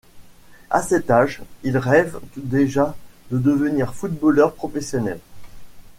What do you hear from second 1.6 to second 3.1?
il rêve déjà